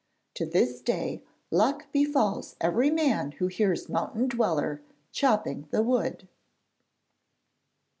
To 0.33 0.47
this 0.47 0.81
day 0.81 1.21
luck 1.51 1.85
befalls 1.91 2.55
every 2.59 2.89
man 2.89 3.33
who 3.33 3.45
hears 3.45 3.87
Mountain 3.87 4.29
Dweller 4.29 4.81
chopping 5.11 5.67
the 5.69 5.83
wood. 5.83 6.27